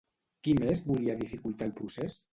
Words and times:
Qui 0.47 0.55
més 0.61 0.81
volia 0.89 1.17
dificultar 1.21 1.71
el 1.71 1.77
procés? 1.81 2.21